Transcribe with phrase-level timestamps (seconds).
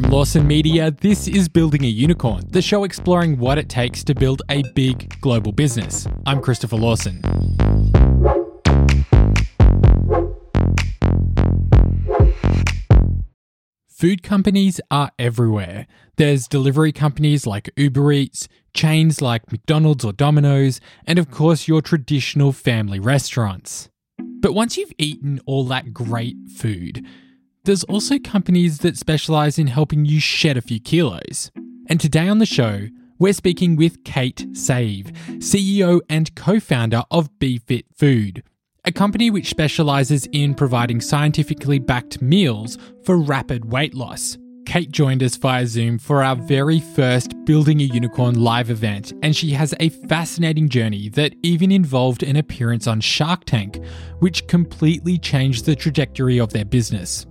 [0.00, 4.14] From Lawson Media, this is Building a Unicorn, the show exploring what it takes to
[4.14, 6.06] build a big global business.
[6.24, 7.20] I'm Christopher Lawson.
[13.90, 15.86] Food companies are everywhere.
[16.16, 21.82] There's delivery companies like Uber Eats, chains like McDonald's or Domino's, and of course, your
[21.82, 23.90] traditional family restaurants.
[24.18, 27.04] But once you've eaten all that great food,
[27.64, 31.50] there's also companies that specialize in helping you shed a few kilos.
[31.88, 37.30] And today on the show, we're speaking with Kate Save, CEO and co founder of
[37.38, 38.42] BeFit Food,
[38.84, 44.38] a company which specializes in providing scientifically backed meals for rapid weight loss.
[44.70, 49.34] Kate joined us via Zoom for our very first Building a Unicorn live event, and
[49.34, 53.84] she has a fascinating journey that even involved an appearance on Shark Tank,
[54.20, 57.26] which completely changed the trajectory of their business.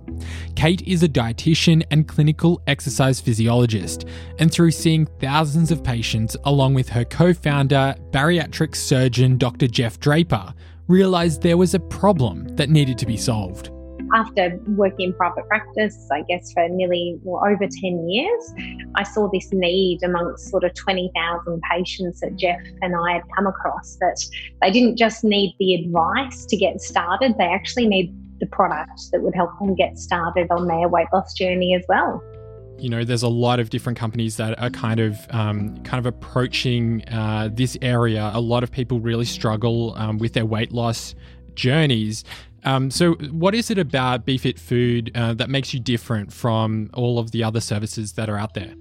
[0.54, 4.04] Kate is a dietitian and clinical exercise physiologist,
[4.38, 9.66] and through seeing thousands of patients along with her co founder, bariatric surgeon Dr.
[9.66, 10.52] Jeff Draper,
[10.88, 13.70] realised there was a problem that needed to be solved.
[14.14, 18.54] After working in private practice, I guess for nearly well, over 10 years,
[18.96, 23.46] I saw this need amongst sort of 20,000 patients that Jeff and I had come
[23.46, 24.20] across that
[24.62, 29.22] they didn't just need the advice to get started, they actually need the product that
[29.22, 32.22] would help them get started on their weight loss journey as well
[32.80, 36.06] you know, there's a lot of different companies that are kind of um, kind of
[36.06, 38.30] approaching uh, this area.
[38.32, 41.14] A lot of people really struggle um, with their weight loss
[41.54, 42.24] journeys.
[42.64, 47.18] Um, so, what is it about BeFit Food uh, that makes you different from all
[47.18, 48.74] of the other services that are out there?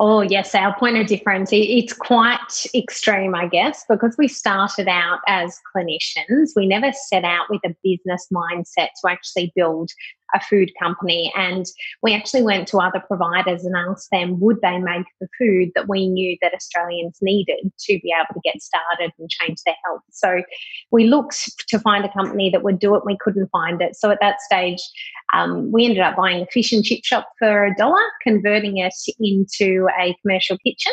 [0.00, 5.18] Oh, yes, our point of difference, it's quite extreme, I guess, because we started out
[5.26, 6.50] as clinicians.
[6.54, 9.90] We never set out with a business mindset to actually build
[10.34, 11.32] a food company.
[11.36, 11.66] And
[12.02, 15.88] we actually went to other providers and asked them, would they make the food that
[15.88, 20.02] we knew that Australians needed to be able to get started and change their health?
[20.10, 20.42] So
[20.90, 23.04] we looked to find a company that would do it.
[23.04, 23.96] We couldn't find it.
[23.96, 24.80] So at that stage,
[25.32, 28.94] um, we ended up buying a fish and chip shop for a dollar, converting it
[29.18, 30.92] into a commercial kitchen.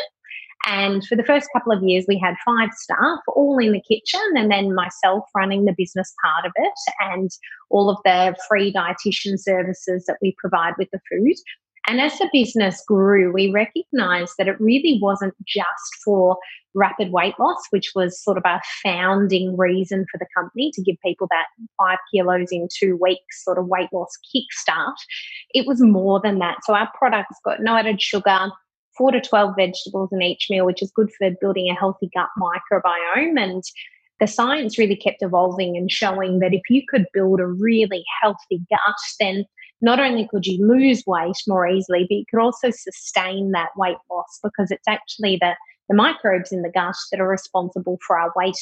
[0.66, 4.20] And for the first couple of years, we had five staff all in the kitchen,
[4.34, 7.30] and then myself running the business part of it, and
[7.70, 11.36] all of the free dietitian services that we provide with the food.
[11.88, 16.36] And as the business grew, we recognized that it really wasn't just for
[16.74, 20.96] rapid weight loss, which was sort of our founding reason for the company to give
[21.04, 21.46] people that
[21.78, 24.96] five kilos in two weeks sort of weight loss kickstart.
[25.50, 26.56] It was more than that.
[26.64, 28.50] So our products got no added sugar,
[28.96, 32.28] four to 12 vegetables in each meal, which is good for building a healthy gut
[32.38, 33.40] microbiome.
[33.40, 33.62] And
[34.20, 38.60] the science really kept evolving and showing that if you could build a really healthy
[38.70, 39.44] gut, then
[39.82, 43.98] not only could you lose weight more easily, but you could also sustain that weight
[44.10, 45.54] loss because it's actually the,
[45.88, 48.56] the microbes in the gut that are responsible for our weight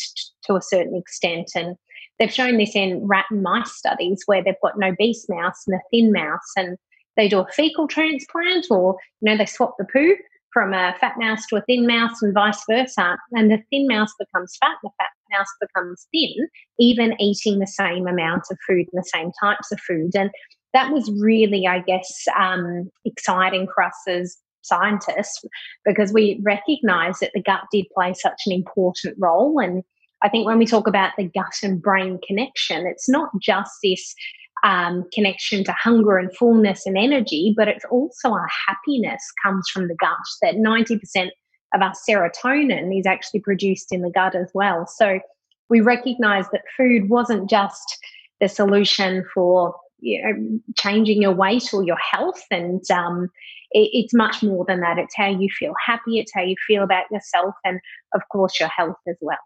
[0.45, 1.51] to a certain extent.
[1.55, 1.77] And
[2.19, 5.77] they've shown this in rat and mice studies where they've got an obese mouse and
[5.77, 6.51] a thin mouse.
[6.57, 6.77] And
[7.17, 10.15] they do a fecal transplant or, you know, they swap the poo
[10.53, 13.19] from a fat mouse to a thin mouse and vice versa.
[13.33, 16.49] And the thin mouse becomes fat and the fat mouse becomes thin,
[16.79, 20.13] even eating the same amount of food and the same types of food.
[20.15, 20.31] And
[20.73, 25.45] that was really, I guess, um, exciting for us as scientists
[25.85, 29.59] because we recognize that the gut did play such an important role.
[29.59, 29.83] And
[30.23, 34.15] I think when we talk about the gut and brain connection, it's not just this
[34.63, 39.89] um, connection to hunger and fullness and energy, but it's also our happiness comes from
[39.89, 40.17] the gut.
[40.43, 41.31] That 90%
[41.75, 44.87] of our serotonin is actually produced in the gut as well.
[44.87, 45.21] So
[45.69, 47.99] we recognize that food wasn't just
[48.41, 53.31] the solution for you know, changing your weight or your health, and um,
[53.71, 54.99] it, it's much more than that.
[54.99, 57.81] It's how you feel happy, it's how you feel about yourself, and
[58.15, 59.39] of course, your health as well.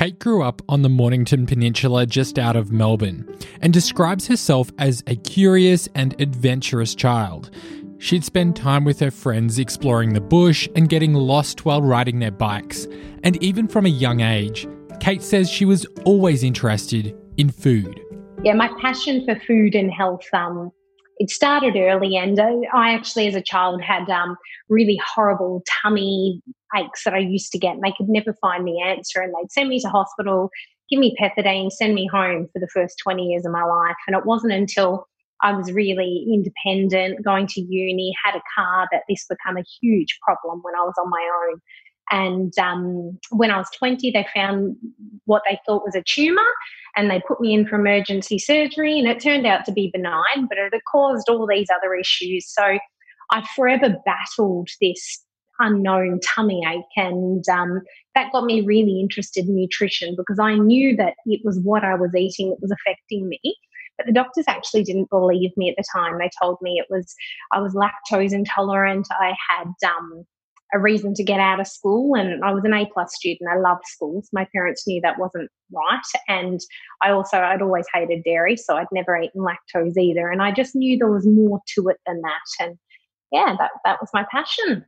[0.00, 3.28] Kate grew up on the Mornington Peninsula just out of Melbourne
[3.60, 7.50] and describes herself as a curious and adventurous child.
[7.98, 12.30] She'd spend time with her friends exploring the bush and getting lost while riding their
[12.30, 12.86] bikes.
[13.24, 14.66] And even from a young age,
[15.00, 18.00] Kate says she was always interested in food.
[18.42, 20.72] Yeah, my passion for food and health um,
[21.18, 22.40] it started early, and
[22.72, 24.38] I actually, as a child, had um,
[24.70, 26.40] really horrible tummy
[26.76, 29.20] aches that I used to get, and they could never find the answer.
[29.20, 30.50] And they'd send me to hospital,
[30.90, 33.96] give me pethidine, send me home for the first 20 years of my life.
[34.06, 35.06] And it wasn't until
[35.42, 40.18] I was really independent, going to uni, had a car, that this became a huge
[40.22, 41.60] problem when I was on my own.
[42.12, 44.76] And um, when I was 20, they found
[45.26, 46.42] what they thought was a tumor.
[46.96, 50.46] and they put me in for emergency surgery, and it turned out to be benign,
[50.48, 52.52] but it had caused all these other issues.
[52.52, 52.78] So
[53.30, 55.24] I forever battled this
[55.60, 57.80] unknown tummy ache, and um,
[58.14, 61.94] that got me really interested in nutrition because I knew that it was what I
[61.94, 63.40] was eating that was affecting me.
[63.96, 66.18] But the doctors actually didn't believe me at the time.
[66.18, 67.14] They told me it was
[67.52, 69.06] I was lactose intolerant.
[69.10, 70.24] I had um,
[70.72, 73.50] a reason to get out of school and I was an A plus student.
[73.50, 74.28] I loved schools.
[74.32, 76.00] My parents knew that wasn't right.
[76.28, 76.60] And
[77.02, 80.28] I also I'd always hated dairy, so I'd never eaten lactose either.
[80.28, 82.64] And I just knew there was more to it than that.
[82.64, 82.78] And
[83.32, 84.84] yeah, that that was my passion.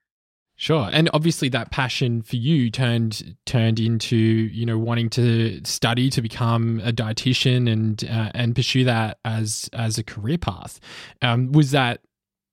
[0.62, 6.09] Sure, and obviously that passion for you turned turned into you know wanting to study
[6.11, 10.79] to become a dietitian and uh, and pursue that as as a career path.
[11.20, 12.03] Um, was that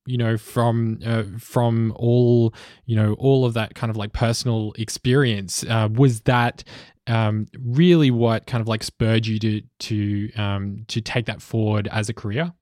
[0.08, 2.56] you know from uh, from all
[2.88, 5.64] you know all of that kind of like personal experience?
[5.64, 6.64] Uh, was that
[7.06, 11.88] um, really what kind of like spurred you to to um, to take that forward
[11.92, 12.54] as a career?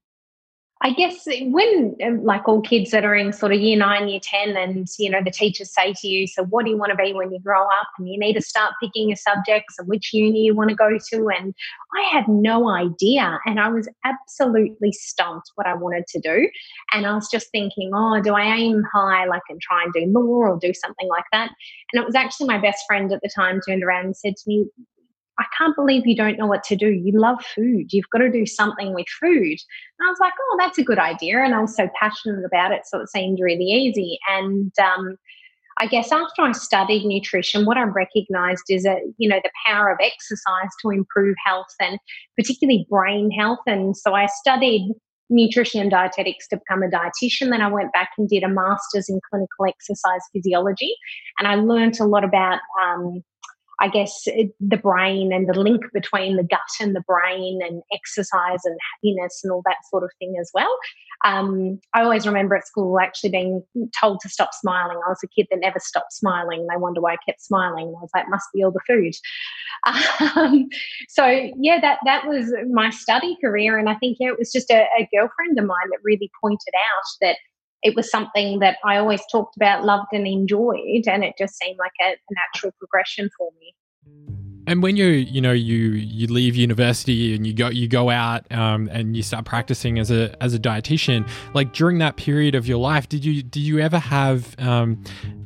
[0.81, 4.19] I guess when, um, like all kids that are in sort of year nine, year
[4.21, 6.95] 10, and, you know, the teachers say to you, So, what do you want to
[6.95, 7.87] be when you grow up?
[7.97, 10.97] And you need to start picking your subjects and which uni you want to go
[11.11, 11.29] to.
[11.29, 11.55] And
[11.95, 13.39] I had no idea.
[13.45, 16.47] And I was absolutely stumped what I wanted to do.
[16.93, 20.05] And I was just thinking, Oh, do I aim high, like, and try and do
[20.05, 21.49] law or do something like that?
[21.91, 24.43] And it was actually my best friend at the time turned around and said to
[24.45, 24.67] me,
[25.39, 26.89] I can't believe you don't know what to do.
[26.89, 27.93] You love food.
[27.93, 29.57] You've got to do something with food.
[29.99, 31.43] And I was like, oh, that's a good idea.
[31.43, 32.81] And I was so passionate about it.
[32.85, 34.17] So it seemed really easy.
[34.29, 35.15] And um,
[35.79, 39.91] I guess after I studied nutrition, what I recognized is that, you know, the power
[39.91, 41.99] of exercise to improve health and
[42.35, 43.59] particularly brain health.
[43.67, 44.91] And so I studied
[45.29, 47.51] nutrition and dietetics to become a dietitian.
[47.51, 50.95] Then I went back and did a master's in clinical exercise physiology.
[51.37, 53.23] And I learned a lot about um,
[53.79, 54.23] I guess,
[54.59, 59.41] the brain and the link between the gut and the brain and exercise and happiness
[59.43, 60.73] and all that sort of thing as well.
[61.25, 63.63] Um, I always remember at school actually being
[63.99, 64.97] told to stop smiling.
[65.05, 67.87] I was a kid that never stopped smiling I wonder why I kept smiling.
[67.87, 69.13] I was like, must be all the food.
[70.35, 70.67] Um,
[71.07, 71.25] so
[71.59, 74.85] yeah, that that was my study career, and I think yeah, it was just a,
[74.99, 77.37] a girlfriend of mine that really pointed out that
[77.87, 81.77] it was something that I always talked about, loved, and enjoyed, and it just seemed
[81.79, 83.73] like a, a natural progression for me.
[84.67, 88.51] And when you you know you you leave university and you go you go out
[88.51, 92.67] um, and you start practicing as a as a dietitian, like during that period of
[92.67, 95.01] your life, did you did you ever have um,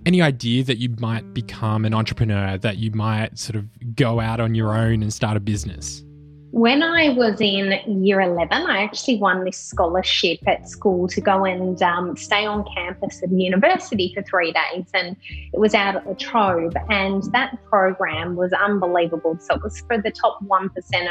[0.07, 4.39] any idea that you might become an entrepreneur, that you might sort of go out
[4.39, 6.03] on your own and start a business?
[6.51, 11.45] When I was in year 11, I actually won this scholarship at school to go
[11.45, 14.85] and um, stay on campus at the university for three days.
[14.93, 16.75] And it was out at La Trobe.
[16.89, 19.37] And that program was unbelievable.
[19.39, 20.67] So it was for the top 1%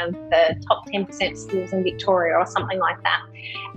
[0.07, 3.21] of the top 10% schools in Victoria or something like that.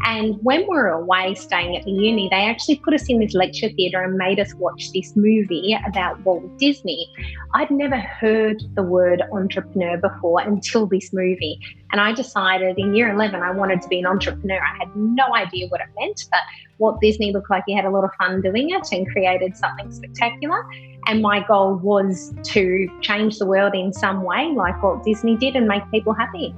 [0.04, 3.32] And when we were away staying at the uni, they actually put us in this
[3.32, 7.10] lecture theatre and made us watch this movie about Walt Disney.
[7.54, 11.53] I'd never heard the word entrepreneur before until this movie.
[11.92, 14.60] And I decided in year 11 I wanted to be an entrepreneur.
[14.60, 16.40] I had no idea what it meant, but
[16.78, 19.92] Walt Disney looked like he had a lot of fun doing it and created something
[19.92, 20.66] spectacular.
[21.06, 25.54] And my goal was to change the world in some way, like Walt Disney did,
[25.54, 26.54] and make people happy.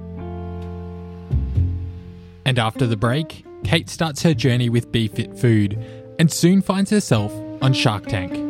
[2.45, 5.77] And after the break, Kate starts her journey with BeFit Food
[6.17, 8.46] and soon finds herself on Shark Tank.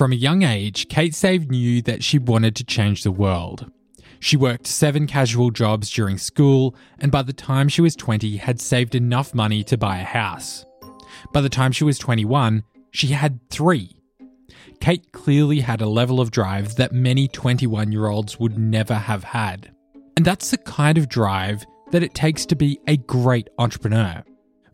[0.00, 3.70] From a young age, Kate Save knew that she wanted to change the world.
[4.18, 8.62] She worked seven casual jobs during school, and by the time she was 20, had
[8.62, 10.64] saved enough money to buy a house.
[11.34, 13.94] By the time she was 21, she had three.
[14.80, 19.22] Kate clearly had a level of drive that many 21 year olds would never have
[19.22, 19.70] had.
[20.16, 24.24] And that's the kind of drive that it takes to be a great entrepreneur.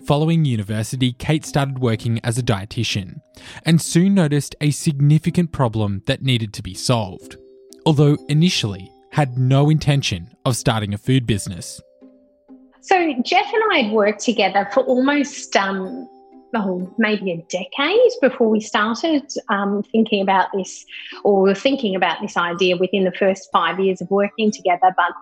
[0.06, 3.22] Following university, Kate started working as a dietitian
[3.64, 7.36] and soon noticed a significant problem that needed to be solved,
[7.84, 11.80] although initially had no intention of starting a food business.
[12.82, 16.08] So, Jeff and I had worked together for almost um,
[16.54, 20.86] oh, maybe a decade before we started um, thinking about this,
[21.24, 24.94] or thinking about this idea within the first five years of working together.
[24.96, 25.14] But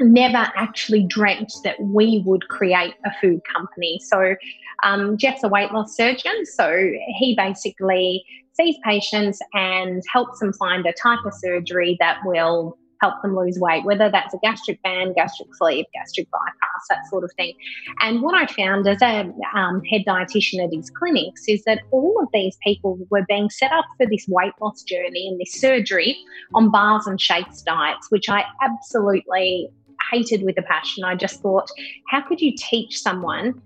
[0.00, 4.00] never actually dreamt that we would create a food company.
[4.04, 4.34] So,
[4.82, 6.44] um, Jeff's a weight loss surgeon.
[6.46, 8.24] So, he basically
[8.54, 13.58] sees patients and helps them find a type of surgery that will help them lose
[13.58, 17.52] weight, whether that's a gastric band, gastric sleeve, gastric bypass, that sort of thing.
[18.00, 22.14] And what I found as a um, head dietitian at his clinics is that all
[22.22, 26.16] of these people were being set up for this weight loss journey and this surgery
[26.54, 29.68] on bars and shakes diets, which I absolutely
[30.12, 31.04] hated with a passion.
[31.04, 31.68] I just thought,
[32.08, 33.60] how could you teach someone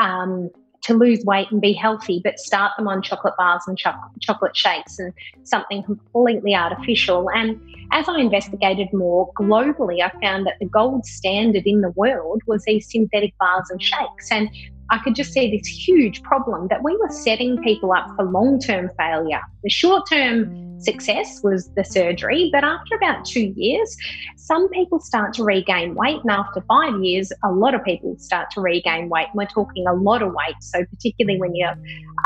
[0.00, 0.50] um,
[0.82, 4.56] to lose weight and be healthy, but start them on chocolate bars and cho- chocolate
[4.56, 5.12] shakes and
[5.44, 7.30] something completely artificial.
[7.30, 7.60] And
[7.92, 12.64] as I investigated more globally, I found that the gold standard in the world was
[12.64, 14.30] these synthetic bars and shakes.
[14.30, 14.50] And
[14.92, 18.60] I could just see this huge problem that we were setting people up for long
[18.60, 19.40] term failure.
[19.62, 23.96] The short term success was the surgery, but after about two years,
[24.36, 26.20] some people start to regain weight.
[26.20, 29.28] And after five years, a lot of people start to regain weight.
[29.28, 30.56] And we're talking a lot of weight.
[30.60, 31.74] So, particularly when you're,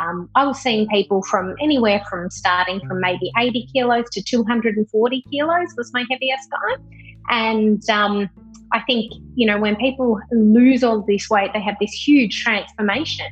[0.00, 5.24] um, I was seeing people from anywhere from starting from maybe 80 kilos to 240
[5.30, 6.82] kilos was my heaviest guy.
[7.28, 8.28] And, um,
[8.72, 13.26] I think you know when people lose all this weight, they have this huge transformation,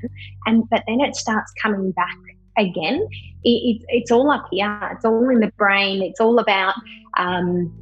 [0.47, 2.17] and but then it starts coming back
[2.57, 3.07] again.
[3.43, 4.79] It, it, it's all up here.
[4.93, 6.03] It's all in the brain.
[6.03, 6.75] It's all about
[7.17, 7.73] um,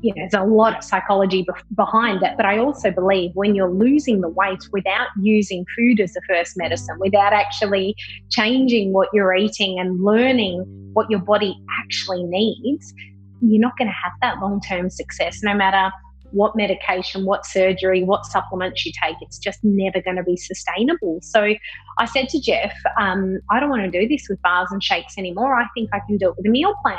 [0.00, 2.32] you know, there's a lot of psychology be- behind it.
[2.36, 6.56] But I also believe when you're losing the weight without using food as the first
[6.56, 7.94] medicine, without actually
[8.30, 12.94] changing what you're eating and learning what your body actually needs,
[13.40, 15.92] you're not going to have that long term success, no matter
[16.32, 19.16] what medication, what surgery, what supplements you take.
[19.20, 21.18] It's just never going to be sustainable.
[21.22, 21.54] So
[21.98, 25.18] I said to Jeff, um, I don't want to do this with bars and shakes
[25.18, 25.54] anymore.
[25.54, 26.98] I think I can do it with a meal plan.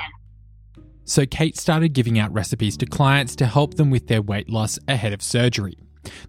[1.04, 4.80] So Kate started giving out recipes to clients to help them with their weight loss
[4.88, 5.78] ahead of surgery.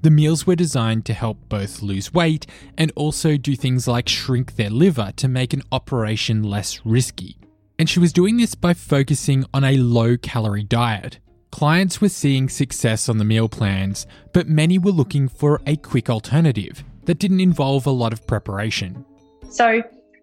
[0.02, 4.56] The meals were designed to help both lose weight and also do things like shrink
[4.56, 7.38] their liver to make an operation less risky.
[7.78, 11.18] And she was doing this by focusing on a low calorie diet.
[11.52, 16.08] Clients were seeing success on the meal plans, but many were looking for a quick
[16.08, 19.04] alternative that didn't involve a lot of preparation.
[19.50, 19.82] So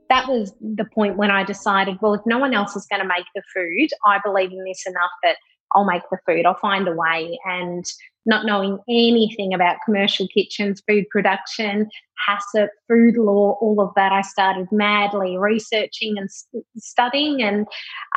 [0.09, 3.07] that was the point when I decided, well, if no one else is going to
[3.07, 5.37] make the food, I believe in this enough that
[5.73, 7.39] I'll make the food, I'll find a way.
[7.45, 7.85] And
[8.25, 11.89] not knowing anything about commercial kitchens, food production,
[12.27, 16.29] HACCP, food law, all of that, I started madly researching and
[16.77, 17.41] studying.
[17.41, 17.65] And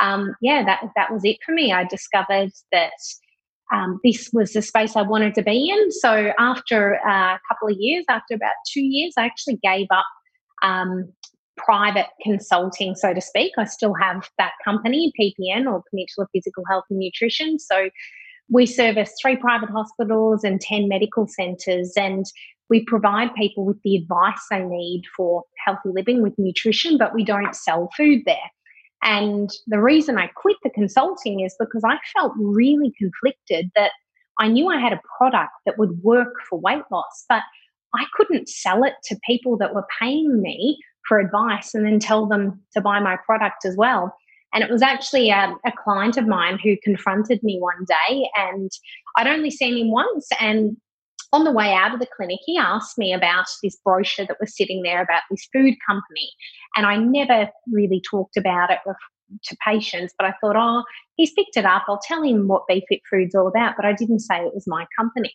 [0.00, 1.72] um, yeah, that, that was it for me.
[1.72, 2.92] I discovered that
[3.72, 5.90] um, this was the space I wanted to be in.
[5.92, 10.04] So after a couple of years, after about two years, I actually gave up
[10.62, 11.12] um,
[11.56, 13.52] private consulting, so to speak.
[13.58, 17.58] I still have that company, PPN or Peninsula Physical Health and Nutrition.
[17.58, 17.90] So
[18.48, 22.26] we service three private hospitals and 10 medical centres, and
[22.68, 27.24] we provide people with the advice they need for healthy living with nutrition, but we
[27.24, 28.36] don't sell food there.
[29.02, 33.90] And the reason I quit the consulting is because I felt really conflicted that
[34.38, 37.42] I knew I had a product that would work for weight loss, but
[37.94, 40.78] I couldn't sell it to people that were paying me
[41.08, 44.14] for advice and then tell them to buy my product as well.
[44.54, 48.70] And it was actually a, a, client of mine who confronted me one day, and
[49.16, 50.28] I'd only seen him once.
[50.38, 50.76] And
[51.32, 54.54] on the way out of the clinic, he asked me about this brochure that was
[54.54, 56.30] sitting there about this food company.
[56.76, 58.80] And I never really talked about it
[59.44, 60.84] to patients, but I thought, oh,
[61.16, 61.84] he's picked it up.
[61.88, 63.76] I'll tell him what BeFit Food's all about.
[63.76, 65.34] But I didn't say it was my company.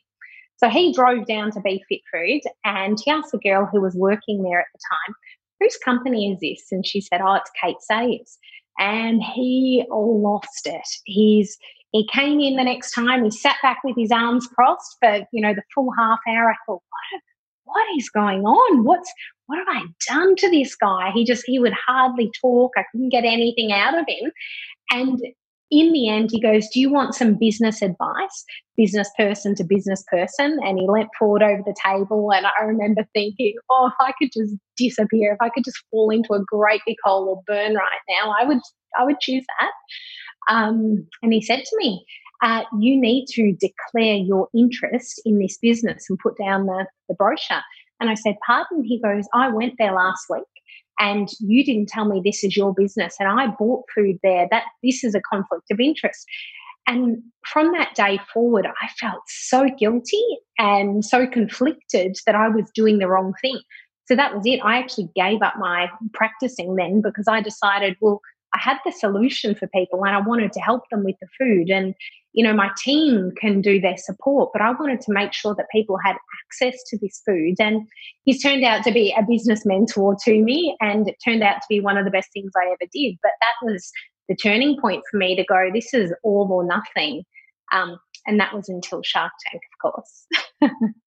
[0.57, 4.43] So he drove down to BeFit Food and he asked the girl who was working
[4.43, 5.15] there at the time,
[5.59, 6.67] whose company is this?
[6.71, 8.37] And she said, oh, it's Kate Saves
[8.77, 10.87] and he lost it.
[11.05, 11.57] He's
[11.91, 13.23] he came in the next time.
[13.23, 16.51] He sat back with his arms crossed for you know the full half hour.
[16.51, 17.21] I thought, what
[17.63, 18.83] what is going on?
[18.83, 19.11] What's
[19.47, 21.11] what have I done to this guy?
[21.13, 22.73] He just he would hardly talk.
[22.77, 24.31] I couldn't get anything out of him.
[24.91, 25.19] And
[25.69, 28.45] in the end, he goes, Do you want some business advice?
[28.75, 30.59] Business person to business person.
[30.63, 32.31] And he leant forward over the table.
[32.31, 36.09] And I remember thinking, Oh, if I could just disappear, if I could just fall
[36.09, 38.59] into a great big hole or burn right now, I would,
[38.97, 40.53] I would choose that.
[40.53, 42.05] Um, and he said to me,
[42.43, 47.15] uh, You need to declare your interest in this business and put down the, the
[47.15, 47.61] brochure.
[47.99, 48.83] And I said, Pardon?
[48.83, 50.43] He goes, I went there last week
[50.99, 54.63] and you didn't tell me this is your business and I bought food there, that
[54.83, 56.25] this is a conflict of interest.
[56.87, 60.23] And from that day forward, I felt so guilty
[60.57, 63.59] and so conflicted that I was doing the wrong thing.
[64.07, 64.61] So that was it.
[64.63, 68.21] I actually gave up my practicing then because I decided, well,
[68.53, 71.69] I had the solution for people and I wanted to help them with the food.
[71.69, 71.93] And,
[72.33, 75.67] you know, my team can do their support, but I wanted to make sure that
[75.71, 77.55] people had access to this food.
[77.59, 77.87] And
[78.23, 81.67] he's turned out to be a business mentor to me, and it turned out to
[81.69, 83.17] be one of the best things I ever did.
[83.21, 83.91] But that was
[84.29, 87.23] the turning point for me to go, this is all or nothing.
[87.71, 90.27] Um, and that was until Shark Tank, of course.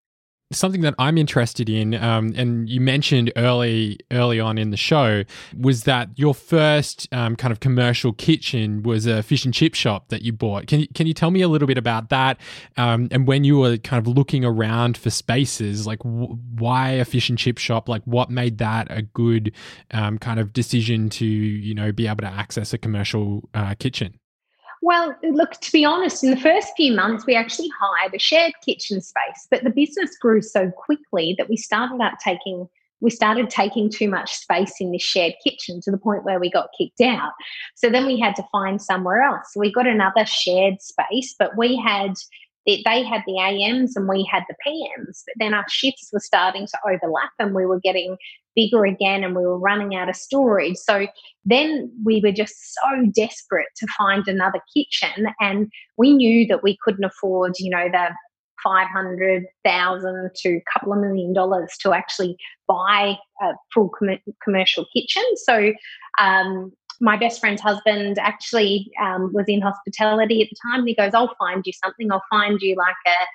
[0.53, 5.25] something that I'm interested in, um, and you mentioned early early on in the show,
[5.57, 10.09] was that your first um, kind of commercial kitchen was a fish and chip shop
[10.09, 10.67] that you bought.
[10.67, 12.41] Can you, can you tell me a little bit about that?
[12.77, 17.05] Um, and when you were kind of looking around for spaces, like w- why a
[17.05, 17.89] fish and chip shop?
[17.89, 19.53] Like what made that a good
[19.93, 24.19] um, kind of decision to you know be able to access a commercial uh, kitchen?
[24.83, 28.55] Well, look, to be honest, in the first few months, we actually hired a shared
[28.65, 32.69] kitchen space, but the business grew so quickly that we started out taking
[33.03, 36.51] we started taking too much space in this shared kitchen to the point where we
[36.51, 37.33] got kicked out.
[37.75, 39.53] So then we had to find somewhere else.
[39.53, 42.13] So we got another shared space, but we had
[42.67, 46.67] they had the AMs and we had the PMs, but then our shifts were starting
[46.67, 48.17] to overlap and we were getting
[48.55, 50.77] bigger again and we were running out of storage.
[50.77, 51.07] So
[51.45, 56.77] then we were just so desperate to find another kitchen and we knew that we
[56.83, 58.09] couldn't afford, you know, the
[58.63, 62.37] 500,000 to a couple of million dollars to actually
[62.69, 65.25] buy a full com- commercial kitchen.
[65.37, 65.73] So
[66.19, 70.81] um, my best friend's husband actually um, was in hospitality at the time.
[70.81, 72.13] And he goes, I'll find you something.
[72.13, 73.27] I'll find you like a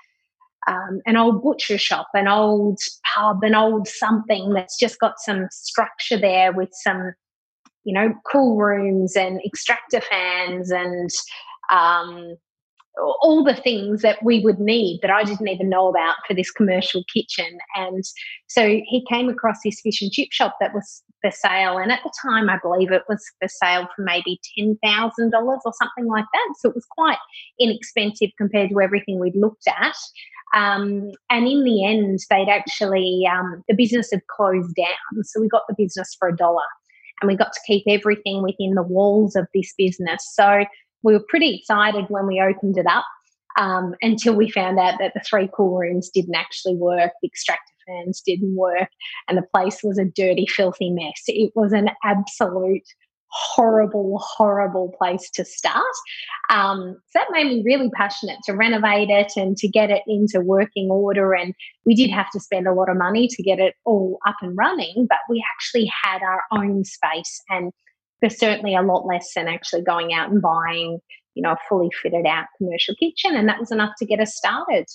[0.67, 2.79] um, an old butcher shop, an old
[3.13, 7.13] pub, an old something that's just got some structure there with some,
[7.84, 11.10] you know, cool rooms and extractor fans and
[11.72, 12.36] um,
[12.97, 16.51] all the things that we would need that I didn't even know about for this
[16.51, 17.57] commercial kitchen.
[17.75, 18.03] And
[18.47, 21.77] so he came across this fish and chip shop that was for sale.
[21.77, 24.77] And at the time, I believe it was for sale for maybe $10,000
[25.33, 26.53] or something like that.
[26.59, 27.17] So it was quite
[27.59, 29.95] inexpensive compared to everything we'd looked at.
[30.55, 35.23] Um, and in the end, they'd actually, um, the business had closed down.
[35.23, 36.63] So we got the business for a dollar
[37.21, 40.25] and we got to keep everything within the walls of this business.
[40.33, 40.65] So
[41.05, 43.05] we were pretty excited when we opened it up
[43.57, 47.62] um, until we found out that the three cool rooms didn't actually work, the extractor
[47.88, 48.89] fans didn't work,
[49.30, 51.21] and the place was a dirty, filthy mess.
[51.27, 52.84] It was an absolute
[53.30, 55.84] horrible, horrible place to start.
[56.49, 60.39] Um, so that made me really passionate to renovate it and to get it into
[60.39, 61.34] working order.
[61.34, 61.53] And
[61.86, 64.58] we did have to spend a lot of money to get it all up and
[64.58, 67.71] running, but we actually had our own space and
[68.21, 70.99] there's certainly a lot less than actually going out and buying,
[71.36, 73.36] you know, a fully fitted out commercial kitchen.
[73.36, 74.86] And that was enough to get us started.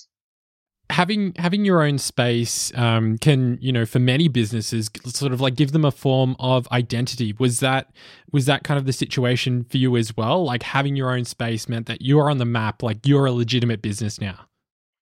[0.89, 5.55] Having having your own space um, can you know for many businesses sort of like
[5.55, 7.33] give them a form of identity.
[7.39, 7.95] Was that
[8.33, 10.43] was that kind of the situation for you as well?
[10.43, 13.81] Like having your own space meant that you're on the map like you're a legitimate
[13.81, 14.47] business now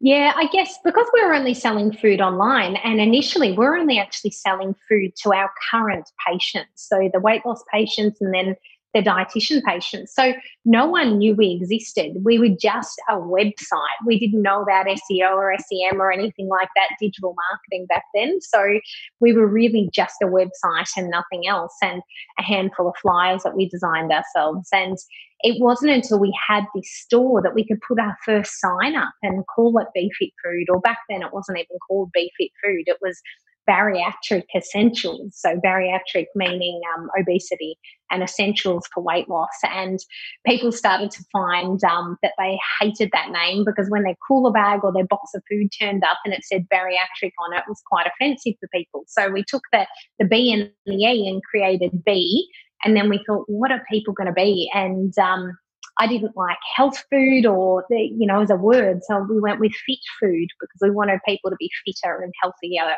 [0.02, 4.32] yeah, I guess because we're only selling food online, and initially we we're only actually
[4.32, 8.56] selling food to our current patients, so the weight loss patients, and then
[8.94, 10.14] the dietitian patients.
[10.16, 10.34] So
[10.66, 12.14] no one knew we existed.
[12.24, 14.00] We were just a website.
[14.06, 18.42] We didn't know about SEO or SEM or anything like that, digital marketing back then.
[18.42, 18.80] So
[19.20, 22.02] we were really just a website and nothing else, and
[22.40, 24.70] a handful of flyers that we designed ourselves.
[24.72, 24.98] And
[25.42, 29.14] it wasn't until we had this store that we could put our first sign up
[29.22, 32.84] and call it BeFit Food, or back then it wasn't even called BeFit Food.
[32.88, 33.22] It was
[33.70, 35.38] bariatric essentials.
[35.38, 37.78] So, bariatric meaning um, obesity
[38.12, 39.48] and essentials for weight loss.
[39.64, 40.00] And
[40.46, 44.80] people started to find um, that they hated that name because when their cooler bag
[44.84, 47.82] or their box of food turned up and it said bariatric on it, it was
[47.86, 49.04] quite offensive for people.
[49.08, 49.86] So, we took the,
[50.18, 52.48] the B and the E and created B.
[52.84, 54.72] And then we thought, what are people going to be?
[54.74, 55.58] And um,
[56.00, 59.60] I didn't like health food or the, you know as a word, so we went
[59.60, 62.96] with fit food because we wanted people to be fitter and healthier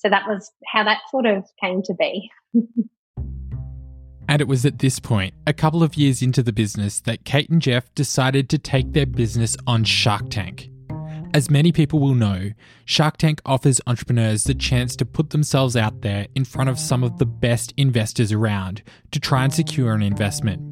[0.00, 2.30] so that was how that sort of came to be.
[4.28, 7.50] and it was at this point, a couple of years into the business, that Kate
[7.50, 10.70] and Jeff decided to take their business on Shark Tank.
[11.32, 12.50] As many people will know,
[12.86, 17.04] Shark Tank offers entrepreneurs the chance to put themselves out there in front of some
[17.04, 18.82] of the best investors around
[19.12, 20.69] to try and secure an investment.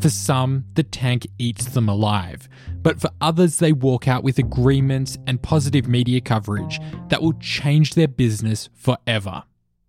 [0.00, 2.48] For some, the tank eats them alive,
[2.82, 7.94] but for others, they walk out with agreements and positive media coverage that will change
[7.94, 9.44] their business forever.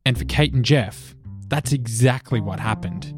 [0.06, 1.16] And for Kate and Jeff,
[1.48, 3.14] that's exactly what happened.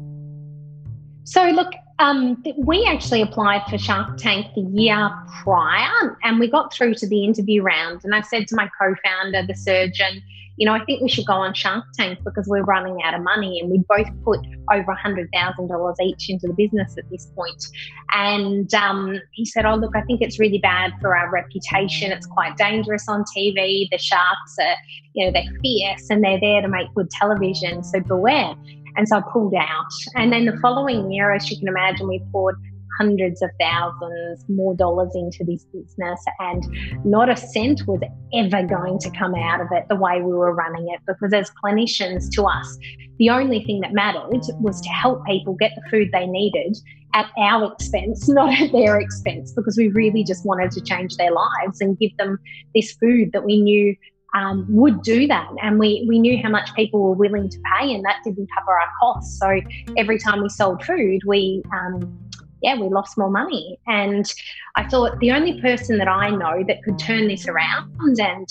[1.24, 5.10] So, look, um, we actually applied for Shark Tank the year
[5.42, 8.00] prior and we got through to the interview round.
[8.04, 10.20] And I said to my co founder, the surgeon,
[10.56, 13.22] you know, I think we should go on Shark Tank because we're running out of
[13.22, 13.60] money.
[13.60, 14.40] And we both put
[14.72, 17.64] over $100,000 each into the business at this point.
[18.12, 22.10] And um, he said, Oh, look, I think it's really bad for our reputation.
[22.10, 23.88] It's quite dangerous on TV.
[23.90, 24.76] The sharks are,
[25.12, 27.84] you know, they're fierce and they're there to make good television.
[27.84, 28.54] So beware.
[28.96, 29.90] And so I pulled out.
[30.14, 32.56] And then the following year, as you can imagine, we poured
[32.98, 36.64] hundreds of thousands more dollars into this business and
[37.04, 38.00] not a cent was
[38.32, 41.50] ever going to come out of it the way we were running it because as
[41.64, 42.78] clinicians to us
[43.18, 46.76] the only thing that mattered was to help people get the food they needed
[47.14, 51.32] at our expense not at their expense because we really just wanted to change their
[51.32, 52.38] lives and give them
[52.74, 53.96] this food that we knew
[54.34, 55.48] um, would do that.
[55.62, 58.72] And we, we knew how much people were willing to pay, and that didn't cover
[58.72, 59.38] our costs.
[59.38, 59.60] So
[59.96, 62.18] every time we sold food, we um,
[62.64, 63.78] yeah, we lost more money.
[63.86, 64.32] And
[64.74, 68.48] I thought the only person that I know that could turn this around and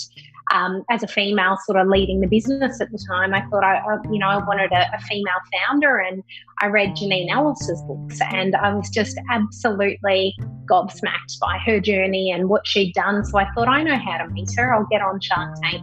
[0.52, 3.80] um, as a female sort of leading the business at the time, I thought I,
[4.10, 6.22] you know, I wanted a, a, female founder and
[6.60, 12.48] I read Janine Allis's books and I was just absolutely gobsmacked by her journey and
[12.48, 13.24] what she'd done.
[13.24, 14.74] So I thought, I know how to meet her.
[14.74, 15.82] I'll get on Shark Tank.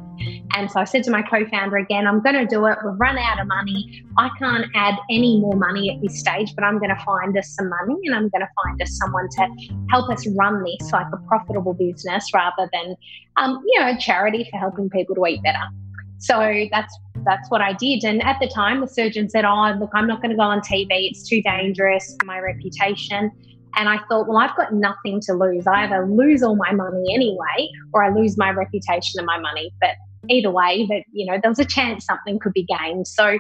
[0.56, 2.78] And so I said to my co-founder again, I'm going to do it.
[2.84, 4.04] We've run out of money.
[4.18, 7.50] I can't add any more money at this stage, but I'm going to find us
[7.50, 9.50] some money and I'm going to find us someone to
[9.90, 12.96] help us run this like a profitable business rather than,
[13.38, 15.64] um, you know, charity for helping people to eat better.
[16.18, 18.04] So that's that's what I did.
[18.04, 20.62] And at the time, the surgeon said, "Oh, look, I'm not going to go on
[20.62, 21.10] TV.
[21.10, 23.32] It's too dangerous for my reputation."
[23.78, 25.66] And I thought, well, I've got nothing to lose.
[25.66, 29.72] I either lose all my money anyway, or I lose my reputation and my money.
[29.80, 29.92] But
[30.30, 33.08] either way, that you know, there was a chance something could be gained.
[33.08, 33.38] So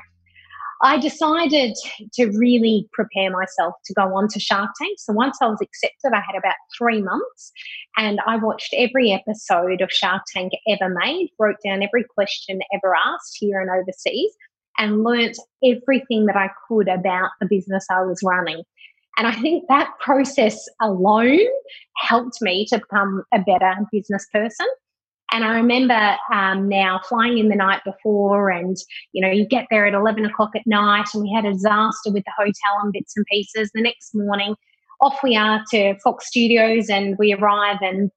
[0.84, 1.76] I decided
[2.13, 4.98] to really prepare myself to go on to Shark Tank.
[5.00, 7.52] So once I was accepted, I had about three months
[7.98, 12.96] and I watched every episode of Shark Tank ever made, wrote down every question ever
[12.96, 14.32] asked here and overseas,
[14.78, 18.63] and learnt everything that I could about the business I was running.
[19.17, 21.46] And I think that process alone
[21.98, 24.65] helped me to become a better business person.
[25.32, 28.76] And I remember um, now flying in the night before, and
[29.13, 32.12] you know, you get there at 11 o'clock at night, and we had a disaster
[32.12, 33.72] with the hotel and bits and pieces.
[33.74, 34.56] The next morning,
[35.00, 38.12] off we are to Fox Studios, and we arrive, and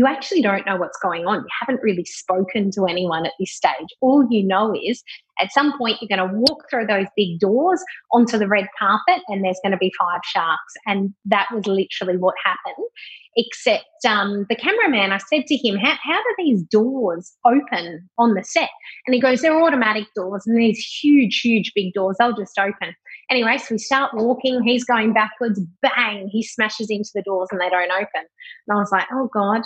[0.00, 1.40] you actually don't know what's going on.
[1.40, 3.88] You haven't really spoken to anyone at this stage.
[4.00, 5.02] All you know is
[5.38, 9.22] at some point you're going to walk through those big doors onto the red carpet
[9.28, 10.72] and there's going to be five sharks.
[10.86, 12.86] And that was literally what happened.
[13.36, 18.32] Except um, the cameraman, I said to him, how, how do these doors open on
[18.32, 18.70] the set?
[19.06, 22.94] And he goes, they're automatic doors and these huge, huge big doors, they'll just open.
[23.30, 27.60] Anyway, so we start walking, he's going backwards, bang, he smashes into the doors and
[27.60, 28.26] they don't open.
[28.66, 29.62] And I was like, oh God,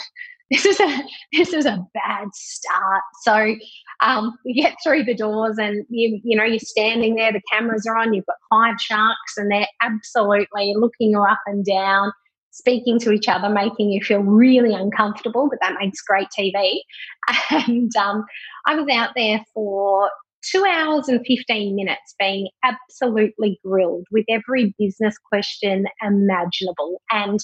[0.51, 0.99] this is a
[1.33, 3.03] this is a bad start.
[3.23, 3.57] So
[4.01, 7.33] um, we get through the doors, and you you know you're standing there.
[7.33, 8.13] The cameras are on.
[8.13, 12.13] You've got five sharks, and they're absolutely looking you up and down,
[12.51, 15.49] speaking to each other, making you feel really uncomfortable.
[15.49, 16.81] But that makes great TV.
[17.51, 18.27] And um,
[18.67, 20.11] I was out there for
[20.51, 27.03] two hours and 15 minutes being absolutely grilled with every business question imaginable.
[27.11, 27.41] And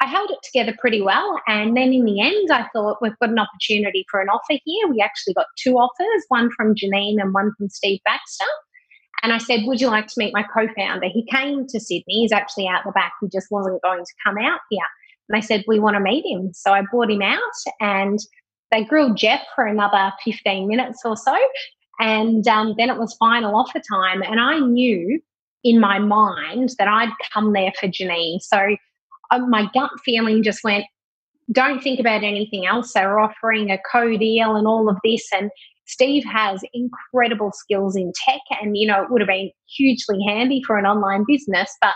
[0.00, 1.40] I held it together pretty well.
[1.48, 4.88] And then in the end, I thought we've got an opportunity for an offer here.
[4.88, 8.44] We actually got two offers, one from Janine and one from Steve Baxter.
[9.22, 11.08] And I said, Would you like to meet my co founder?
[11.08, 12.04] He came to Sydney.
[12.06, 13.12] He's actually out the back.
[13.20, 14.86] He just wasn't going to come out here.
[15.28, 16.52] And I said, We want to meet him.
[16.54, 17.40] So I brought him out
[17.80, 18.20] and
[18.70, 21.36] they grilled Jeff for another 15 minutes or so.
[22.00, 24.22] And um, then it was final offer time.
[24.22, 25.20] And I knew
[25.64, 28.40] in my mind that I'd come there for Janine.
[28.40, 28.76] So
[29.30, 30.84] uh, my gut feeling just went,
[31.50, 32.92] don't think about anything else.
[32.92, 35.26] They're offering a co deal and all of this.
[35.32, 35.50] And
[35.86, 38.40] Steve has incredible skills in tech.
[38.60, 41.74] And, you know, it would have been hugely handy for an online business.
[41.80, 41.94] But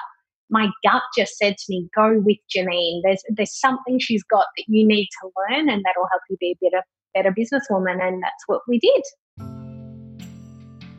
[0.50, 3.00] my gut just said to me, go with Janine.
[3.04, 6.56] There's, there's something she's got that you need to learn, and that'll help you be
[6.62, 6.84] a better,
[7.14, 8.02] better businesswoman.
[8.02, 9.02] And that's what we did.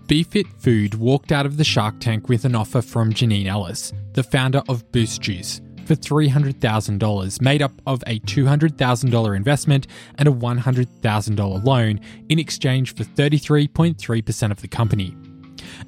[0.08, 4.24] BeFit Food walked out of the Shark Tank with an offer from Janine Allis, the
[4.24, 9.88] founder of Boost Juice for $300,000, made up of a $200,000 investment
[10.18, 15.16] and a $100,000 loan in exchange for 33.3% of the company.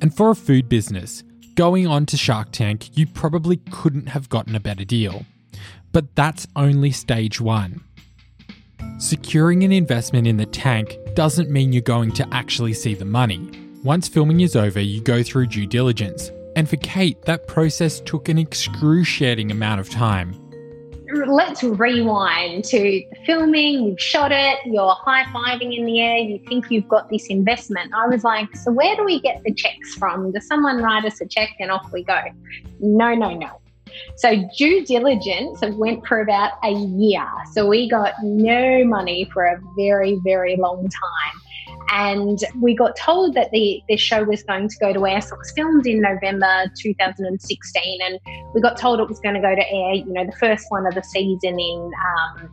[0.02, 1.24] And for a food business,
[1.56, 5.26] going on to Shark Tank, you probably couldn't have gotten a better deal.
[5.92, 7.84] But that's only stage one.
[8.98, 13.65] Securing an investment in the tank doesn't mean you're going to actually see the money.
[13.86, 18.30] Once filming is over, you go through due diligence, And for Kate, that process took
[18.30, 20.34] an excruciating amount of time.
[21.28, 23.84] Let's rewind to the filming.
[23.84, 27.94] You've shot it, you're high fiving in the air, you think you've got this investment.
[27.94, 30.32] I was like, So, where do we get the checks from?
[30.32, 32.20] Does someone write us a check and off we go?
[32.80, 33.62] No, no, no.
[34.16, 37.28] So due diligence went for about a year.
[37.54, 41.42] So we got no money for a very, very long time.
[41.92, 45.22] And we got told that the, the show was going to go to air.
[45.22, 48.00] So it was filmed in November 2016.
[48.02, 48.20] And
[48.54, 50.86] we got told it was going to go to air, you know, the first one
[50.88, 52.50] of the season in um,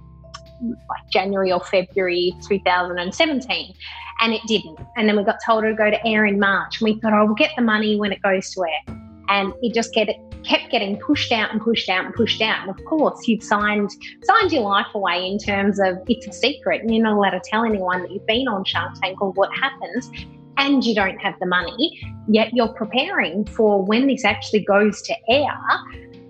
[0.89, 3.75] like January or February 2017.
[4.21, 4.79] And it didn't.
[4.97, 6.81] And then we got told it would go to air in March.
[6.81, 9.12] And we thought, oh, we'll get the money when it goes to air.
[9.29, 10.09] And it just get,
[10.45, 12.67] kept getting pushed out and pushed out and pushed out.
[12.67, 13.91] And of course, you've signed
[14.25, 17.41] signed your life away in terms of it's a secret and you're not allowed to
[17.45, 20.11] tell anyone that you've been on Shark Tank or what happens.
[20.59, 25.15] And you don't have the money, yet you're preparing for when this actually goes to
[25.31, 25.59] air.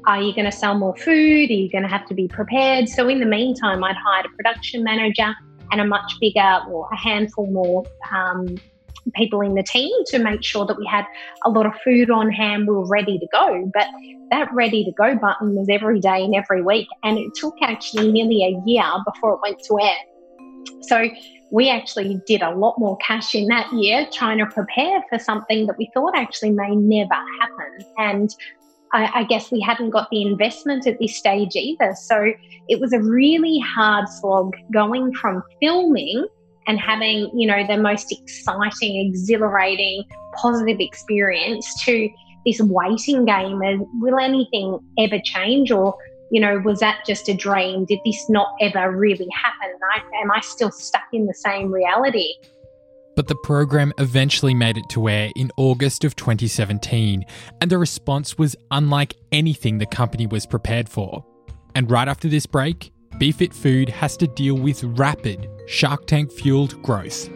[0.07, 1.51] Are you going to sell more food?
[1.51, 2.89] Are you going to have to be prepared?
[2.89, 5.35] So, in the meantime, I'd hired a production manager
[5.73, 8.57] and a much bigger or a handful more um,
[9.15, 11.05] people in the team to make sure that we had
[11.45, 13.71] a lot of food on hand, we were ready to go.
[13.73, 13.87] But
[14.31, 16.89] that ready to go button was every day and every week.
[17.03, 19.97] And it took actually nearly a year before it went to air.
[20.83, 21.09] So
[21.51, 25.67] we actually did a lot more cash in that year trying to prepare for something
[25.67, 27.87] that we thought actually may never happen.
[27.99, 28.35] And
[28.95, 31.95] I, I, guess we hadn't got the investment at this stage either.
[31.95, 32.33] So
[32.69, 36.27] it was a really hard slog going from filming
[36.67, 40.05] and having, you know, the most exciting, exhilarating,
[40.37, 42.09] positive experience to
[42.47, 45.71] this waiting game of will anything ever change?
[45.71, 45.97] Or
[46.31, 47.85] you know was that just a dream?
[47.85, 49.77] Did this not ever really happen?
[49.95, 52.35] I, am i still stuck in the same reality?
[53.15, 57.25] But the program eventually made it to air in August of 2017,
[57.61, 61.23] and the response was unlike anything the company was prepared for.
[61.75, 66.83] And right after this break, BeFit Food has to deal with rapid Shark Tank fueled
[66.83, 67.31] growth.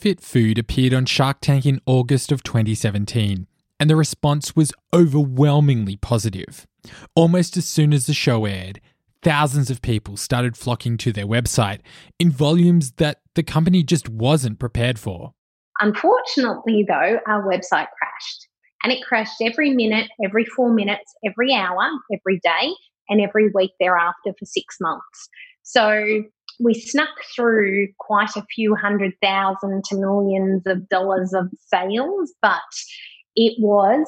[0.00, 3.46] BeFit Food appeared on Shark Tank in August of 2017,
[3.78, 6.66] and the response was overwhelmingly positive.
[7.14, 8.80] Almost as soon as the show aired,
[9.22, 11.80] thousands of people started flocking to their website
[12.18, 15.34] in volumes that the company just wasn't prepared for.
[15.80, 18.48] Unfortunately, though, our website crashed.
[18.82, 22.72] And it crashed every minute, every four minutes, every hour, every day,
[23.10, 25.28] and every week thereafter for six months.
[25.62, 26.22] So
[26.60, 32.60] we snuck through quite a few hundred thousand to millions of dollars of sales, but
[33.34, 34.06] it was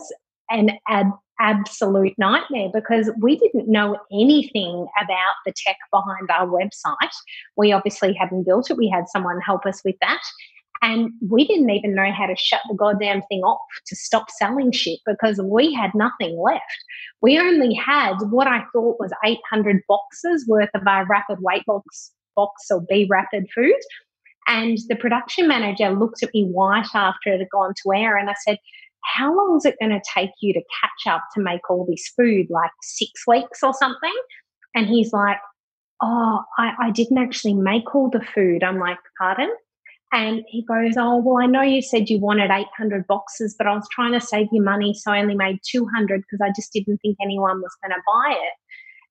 [0.50, 7.14] an ab- absolute nightmare because we didn't know anything about the tech behind our website.
[7.56, 10.20] We obviously hadn't built it, we had someone help us with that.
[10.84, 14.72] And we didn't even know how to shut the goddamn thing off to stop selling
[14.72, 16.64] shit because we had nothing left.
[17.20, 22.10] We only had what I thought was 800 boxes worth of our rapid weight loss
[22.34, 23.80] box or B Rapid food.
[24.48, 28.28] And the production manager looked at me white after it had gone to air, and
[28.28, 28.58] I said,
[29.16, 32.12] How long is it going to take you to catch up to make all this
[32.16, 32.46] food?
[32.50, 34.14] Like six weeks or something?
[34.74, 35.38] And he's like,
[36.02, 38.64] Oh, I, I didn't actually make all the food.
[38.64, 39.50] I'm like, Pardon?
[40.12, 43.74] And he goes, Oh, well, I know you said you wanted 800 boxes, but I
[43.74, 46.98] was trying to save you money, so I only made 200 because I just didn't
[46.98, 48.52] think anyone was going to buy it.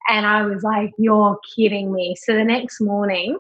[0.10, 2.16] And I was like, You're kidding me.
[2.16, 3.38] So the next morning,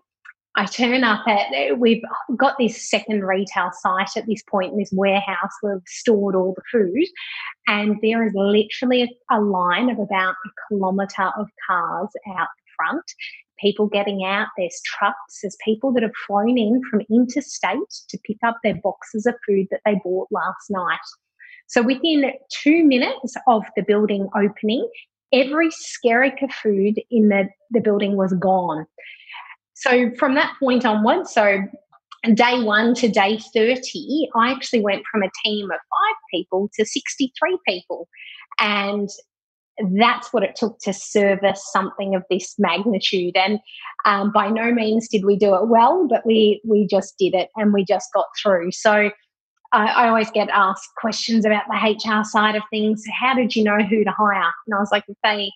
[0.55, 2.03] I turn up at, we've
[2.35, 6.53] got this second retail site at this point in this warehouse where we've stored all
[6.53, 7.07] the food.
[7.67, 13.05] And there is literally a, a line of about a kilometre of cars out front
[13.61, 17.77] people getting out, there's trucks, there's people that have flown in from interstate
[18.09, 20.99] to pick up their boxes of food that they bought last night.
[21.67, 24.89] So within two minutes of the building opening,
[25.33, 28.85] every skerrick food in the, the building was gone.
[29.73, 31.63] So from that point onwards, so
[32.33, 36.85] day one to day 30, I actually went from a team of five people to
[36.85, 38.07] 63 people.
[38.59, 39.09] And
[39.97, 43.35] that's what it took to service something of this magnitude.
[43.35, 43.59] And
[44.05, 47.49] um, by no means did we do it well, but we we just did it
[47.55, 48.71] and we just got through.
[48.71, 49.09] So
[49.73, 53.03] I, I, always get asked questions about the HR side of things.
[53.19, 54.51] How did you know who to hire?
[54.67, 55.51] And I was like, if they,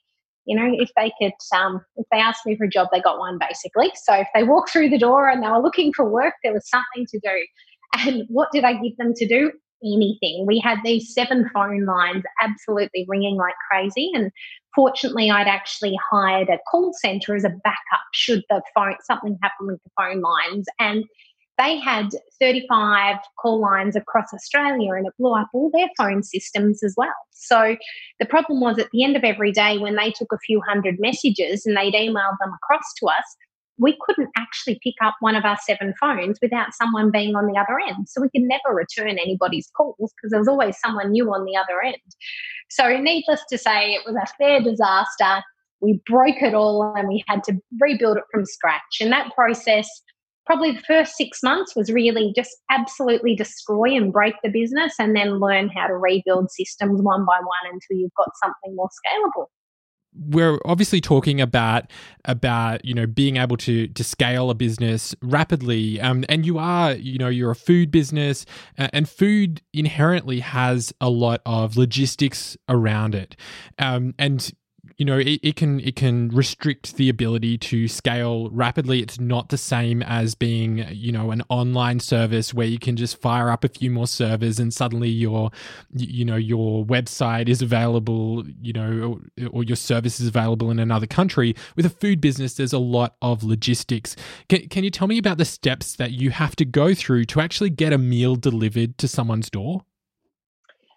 [0.46, 3.20] you know, if they could, um, if they asked me for a job, they got
[3.20, 3.92] one basically.
[3.96, 6.70] So if they walked through the door and they were looking for work, there was
[6.70, 7.46] something to do.
[7.98, 9.52] And what did I give them to do?
[9.84, 10.46] Anything.
[10.48, 14.12] We had these seven phone lines absolutely ringing like crazy.
[14.16, 14.32] And
[14.74, 19.68] fortunately, I'd actually hired a call center as a backup should the phone something happen
[19.68, 20.66] with the phone lines.
[20.80, 21.04] And
[21.58, 26.84] they had 35 call lines across Australia and it blew up all their phone systems
[26.84, 27.14] as well.
[27.32, 27.78] So
[28.20, 31.00] the problem was at the end of every day when they took a few hundred
[31.00, 33.36] messages and they'd emailed them across to us,
[33.78, 37.60] we couldn't actually pick up one of our seven phones without someone being on the
[37.60, 38.08] other end.
[38.08, 41.58] So we could never return anybody's calls because there was always someone new on the
[41.58, 41.96] other end.
[42.70, 45.44] So, needless to say, it was a fair disaster.
[45.82, 48.82] We broke it all and we had to rebuild it from scratch.
[49.02, 49.90] And that process
[50.46, 55.16] probably the first six months was really just absolutely destroy and break the business and
[55.16, 59.48] then learn how to rebuild systems one by one until you've got something more scalable.
[60.18, 61.92] We're obviously talking about
[62.24, 66.94] about you know being able to to scale a business rapidly um, and you are
[66.94, 68.46] you know you're a food business
[68.78, 73.36] and food inherently has a lot of logistics around it.
[73.78, 74.54] Um, and
[74.98, 79.02] you know it, it can it can restrict the ability to scale rapidly.
[79.02, 83.20] It's not the same as being you know an online service where you can just
[83.22, 85.52] fire up a few more servers and suddenly your
[85.94, 90.80] you know your website is available you know or, or your service is available in
[90.80, 91.56] another country.
[91.76, 94.16] With a food business there's a lot of logistics.
[94.50, 97.42] Can, can you tell me about the steps that you have to go through to
[97.42, 99.84] actually get a meal delivered to someone's door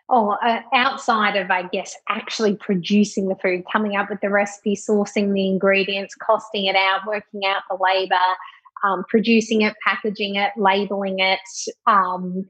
[0.08, 4.74] oh, uh, outside of, I guess, actually producing the food, coming up with the recipe,
[4.74, 8.14] sourcing the ingredients, costing it out, working out the labor,
[8.84, 11.40] um, producing it, packaging it, labeling it.
[11.86, 12.46] Um,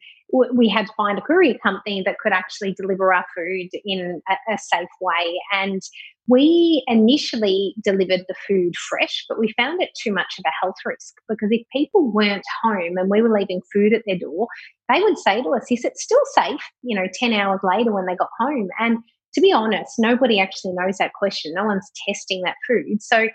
[0.52, 4.52] we had to find a courier company that could actually deliver our food in a,
[4.52, 5.40] a safe way.
[5.52, 5.80] And
[6.28, 10.76] we initially delivered the food fresh, but we found it too much of a health
[10.84, 14.46] risk because if people weren't home and we were leaving food at their door,
[14.92, 16.60] they would say to us, Is it still safe?
[16.82, 18.68] You know, 10 hours later when they got home.
[18.78, 18.98] And
[19.34, 21.54] to be honest, nobody actually knows that question.
[21.54, 23.02] No one's testing that food.
[23.02, 23.28] So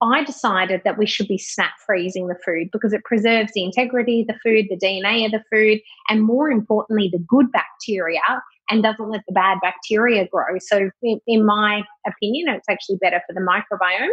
[0.00, 4.20] I decided that we should be snap freezing the food because it preserves the integrity
[4.20, 8.20] of the food, the DNA of the food, and more importantly, the good bacteria
[8.70, 10.58] and doesn't let the bad bacteria grow.
[10.60, 14.12] So, in, my opinion, it's actually better for the microbiome.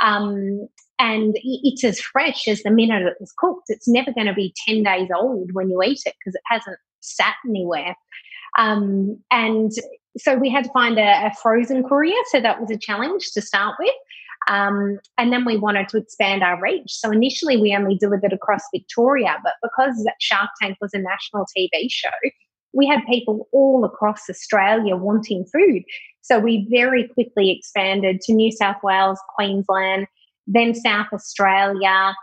[0.00, 3.66] Um, and it's as fresh as the minute it was cooked.
[3.68, 6.78] It's never going to be 10 days old when you eat it because it hasn't
[7.00, 7.94] sat anywhere.
[8.58, 9.72] Um, and
[10.16, 12.16] so we had to find a, a, frozen courier.
[12.30, 13.94] So that was a challenge to start with.
[14.48, 16.90] Um, and then we wanted to expand our reach.
[16.90, 21.88] So initially we only delivered across Victoria, but because Shark Tank was a national TV
[21.90, 22.08] show,
[22.72, 25.82] we had people all across Australia wanting food.
[26.20, 30.06] So we very quickly expanded to New South Wales, Queensland,
[30.46, 32.14] then South Australia,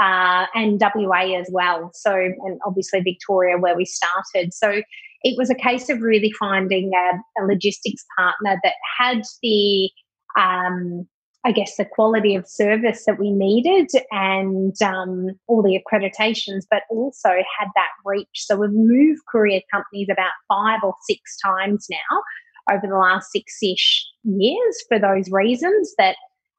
[0.00, 1.90] uh, and WA as well.
[1.94, 4.54] So, and obviously Victoria, where we started.
[4.54, 4.82] So
[5.22, 9.90] it was a case of really finding a, a logistics partner that had the
[10.38, 11.06] um,
[11.44, 16.82] I guess, the quality of service that we needed and um, all the accreditations, but
[16.90, 18.28] also had that reach.
[18.34, 23.56] So we've moved courier companies about five or six times now over the last six
[23.62, 26.16] ish years for those reasons that.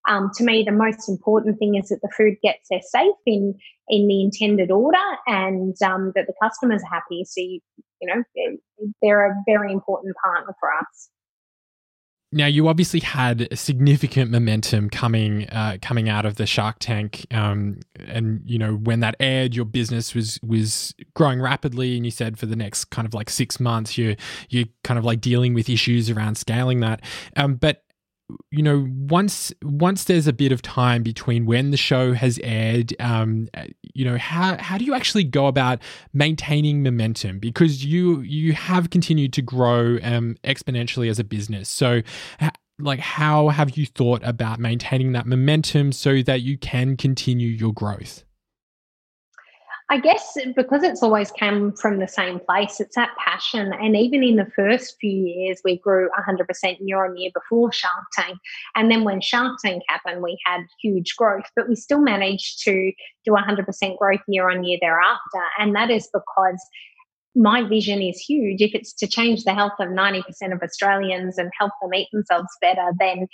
[0.10, 3.54] Um, to me, the most important thing is that the food gets there safe in
[3.88, 7.24] in the intended order, and um, that the customers are happy.
[7.24, 7.60] So, you,
[8.02, 8.24] you know,
[9.04, 11.10] they're a very important partner for us.
[12.34, 17.80] Now, you obviously had significant momentum coming uh, coming out of the Shark Tank, um,
[18.00, 22.40] and you know when that aired, your business was was growing rapidly, and you said
[22.40, 24.16] for the next kind of like six months, you
[24.50, 27.02] you kind of like dealing with issues around scaling that.
[27.36, 27.84] Um, but
[28.50, 32.94] you know once once there's a bit of time between when the show has aired
[33.00, 33.48] um
[33.94, 35.80] you know how how do you actually go about
[36.14, 37.40] maintaining momentum?
[37.40, 41.70] Because you you have continued to grow um exponentially as a business.
[41.70, 42.02] So
[42.80, 47.74] like how have you thought about maintaining that momentum so that you can continue your
[47.74, 48.24] growth
[49.92, 53.74] I guess because it's always come from the same place, it's that passion.
[53.74, 58.06] And even in the first few years, we grew 100% year on year before Shark
[58.14, 58.40] Tank.
[58.78, 62.94] And then when Shark Tank happened, we had huge growth, but we still managed to
[63.26, 65.44] do 100% growth year on year thereafter.
[65.60, 66.66] And that is because
[67.36, 68.62] my vision is huge.
[68.62, 72.50] If it's to change the health of 90% of Australians and help them eat themselves
[72.60, 73.28] better, then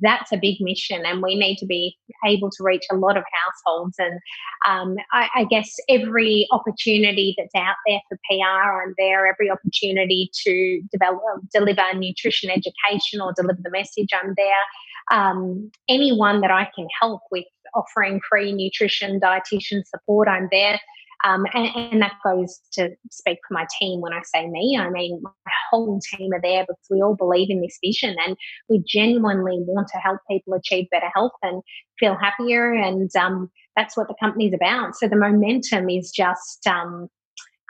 [0.00, 1.04] that's a big mission.
[1.04, 3.96] And we need to be able to reach a lot of households.
[3.98, 4.20] And
[4.68, 10.30] um, I, I, guess every opportunity that's out there for PR I'm there, every opportunity
[10.46, 11.20] to develop,
[11.52, 15.18] deliver nutrition education or deliver the message, I'm there.
[15.18, 20.78] Um, anyone that I can help with offering free nutrition, dietitian support, I'm there
[21.24, 24.78] um, and, and, that goes to speak for my team when I say me.
[24.80, 28.36] I mean, my whole team are there because we all believe in this vision and
[28.68, 31.62] we genuinely want to help people achieve better health and
[31.98, 32.72] feel happier.
[32.72, 34.96] And um, that's what the company's about.
[34.96, 37.08] So the momentum is just um,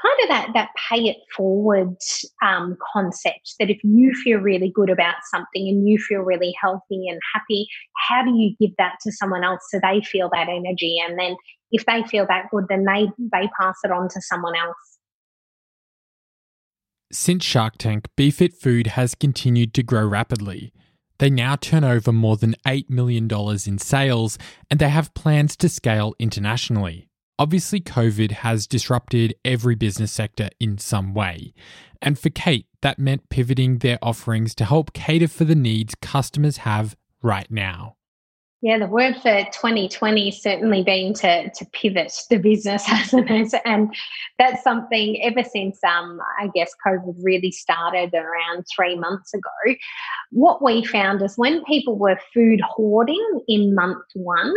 [0.02, 1.96] kind of that that pay it forward
[2.42, 7.08] um, concept that if you feel really good about something and you feel really healthy
[7.08, 7.66] and happy
[8.08, 11.36] how do you give that to someone else so they feel that energy and then
[11.72, 14.98] if they feel that good, then they they pass it on to someone else.
[17.12, 20.72] Since Shark Tank, BeFit Food has continued to grow rapidly.
[21.18, 23.28] They now turn over more than $8 million
[23.66, 24.38] in sales
[24.70, 27.09] and they have plans to scale internationally.
[27.40, 31.54] Obviously, COVID has disrupted every business sector in some way.
[32.02, 36.58] And for Kate, that meant pivoting their offerings to help cater for the needs customers
[36.58, 37.96] have right now.
[38.60, 43.54] Yeah, the word for 2020 certainly been to, to pivot the business, hasn't it?
[43.64, 43.94] And
[44.38, 49.74] that's something ever since, um, I guess, COVID really started around three months ago.
[50.30, 54.54] What we found is when people were food hoarding in month one,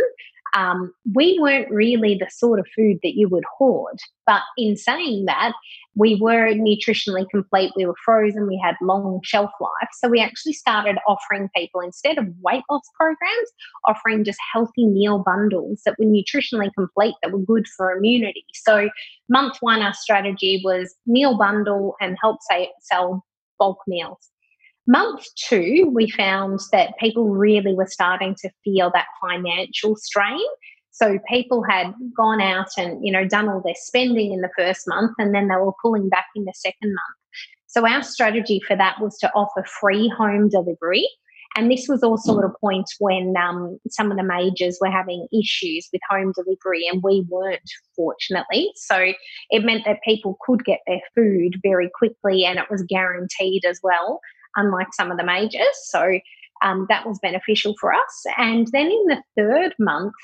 [0.54, 3.98] um, we weren't really the sort of food that you would hoard.
[4.26, 5.52] But in saying that,
[5.96, 7.72] we were nutritionally complete.
[7.76, 8.46] We were frozen.
[8.46, 9.88] We had long shelf life.
[9.98, 13.50] So we actually started offering people, instead of weight loss programs,
[13.86, 18.44] offering just healthy meal bundles that were nutritionally complete, that were good for immunity.
[18.54, 18.88] So
[19.28, 23.24] month one, our strategy was meal bundle and help say, sell
[23.58, 24.30] bulk meals.
[24.86, 30.44] Month two, we found that people really were starting to feel that financial strain.
[30.90, 34.86] So people had gone out and, you know, done all their spending in the first
[34.86, 37.18] month and then they were pulling back in the second month.
[37.66, 41.08] So our strategy for that was to offer free home delivery.
[41.56, 45.26] And this was also at a point when um, some of the majors were having
[45.32, 48.72] issues with home delivery, and we weren't, fortunately.
[48.74, 49.12] So
[49.50, 53.78] it meant that people could get their food very quickly, and it was guaranteed as
[53.84, 54.20] well
[54.56, 55.76] unlike some of the majors.
[55.84, 56.18] So
[56.62, 58.24] um, that was beneficial for us.
[58.38, 60.14] And then in the third month,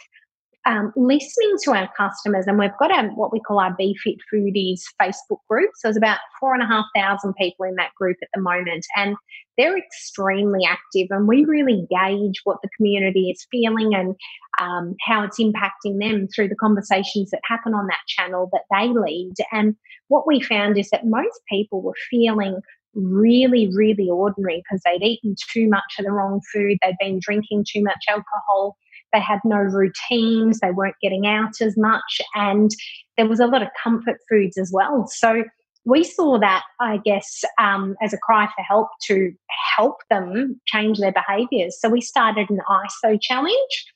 [0.67, 4.83] um, listening to our customers, and we've got a, what we call our BeFit Foodies
[5.01, 5.71] Facebook group.
[5.77, 8.85] So there's about four and a half thousand people in that group at the moment,
[8.97, 9.17] and
[9.57, 11.09] they're extremely active.
[11.11, 14.15] And we really gauge what the community is feeling and
[14.61, 18.89] um, how it's impacting them through the conversations that happen on that channel that they
[18.89, 19.35] lead.
[19.53, 19.77] And
[20.09, 22.61] what we found is that most people were feeling
[22.95, 27.65] really, really ordinary because they'd eaten too much of the wrong food, they'd been drinking
[27.71, 28.77] too much alcohol,
[29.13, 32.71] they had no routines, they weren't getting out as much, and
[33.17, 35.07] there was a lot of comfort foods as well.
[35.09, 35.45] So
[35.85, 39.33] we saw that, I guess, um, as a cry for help to
[39.77, 41.81] help them change their behaviors.
[41.81, 43.87] So we started an ISO challenge.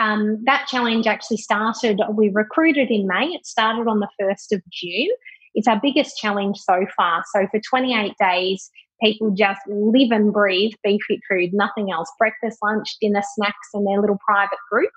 [0.00, 3.26] Um, that challenge actually started, we recruited in May.
[3.26, 5.10] It started on the 1st of June.
[5.58, 7.24] It's our biggest challenge so far.
[7.34, 8.70] So for 28 days,
[9.02, 14.00] people just live and breathe BeFit food, nothing else breakfast, lunch, dinner, snacks, and their
[14.00, 14.92] little private group.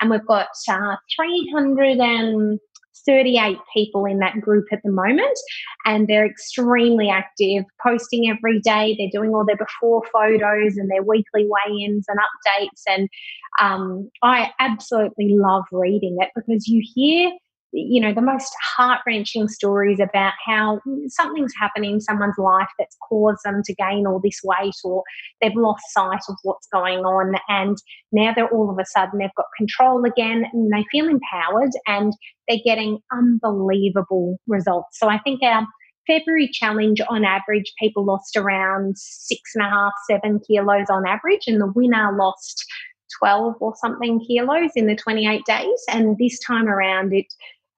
[0.00, 5.38] And we've got uh, 338 people in that group at the moment,
[5.84, 8.96] and they're extremely active, posting every day.
[8.96, 12.80] They're doing all their before photos and their weekly weigh ins and updates.
[12.88, 13.10] And
[13.60, 17.32] um, I absolutely love reading it because you hear
[17.72, 22.96] you know, the most heart wrenching stories about how something's happening in someone's life that's
[23.08, 25.02] caused them to gain all this weight or
[25.40, 27.34] they've lost sight of what's going on.
[27.48, 27.76] And
[28.12, 32.12] now they're all of a sudden they've got control again and they feel empowered and
[32.48, 34.98] they're getting unbelievable results.
[34.98, 35.66] So I think our
[36.06, 41.42] February challenge on average, people lost around six and a half, seven kilos on average,
[41.46, 42.64] and the winner lost
[43.18, 45.84] 12 or something kilos in the 28 days.
[45.90, 47.26] And this time around, it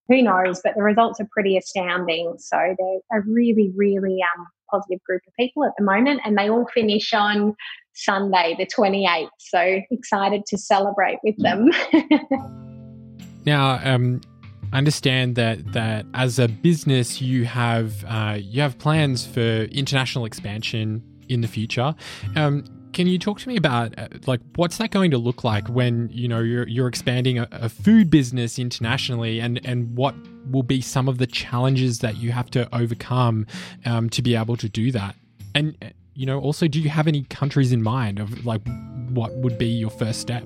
[0.09, 0.61] who knows?
[0.63, 2.35] But the results are pretty astounding.
[2.39, 6.49] So they're a really, really um, positive group of people at the moment, and they
[6.49, 7.55] all finish on
[7.95, 9.29] Sunday, the 28th.
[9.39, 11.71] So excited to celebrate with them.
[13.45, 14.21] now, um,
[14.73, 20.25] I understand that that as a business, you have uh, you have plans for international
[20.25, 21.95] expansion in the future.
[22.37, 25.69] Um, can you talk to me about uh, like what's that going to look like
[25.69, 30.15] when you know you're you're expanding a, a, food business internationally, and and what
[30.51, 33.47] will be some of the challenges that you have to overcome
[33.85, 35.15] um, to be able to do that?
[35.55, 35.77] And
[36.15, 38.63] you know, also, do you have any countries in mind of like
[39.11, 40.45] what would be your first step?